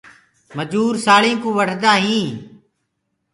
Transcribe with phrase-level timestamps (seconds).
[0.55, 2.33] مجوُر سآݪینٚ ڪوُ وڍدآ هينٚ